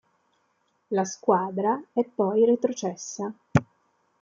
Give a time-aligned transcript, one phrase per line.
[0.87, 3.31] La squadra è poi retrocessa.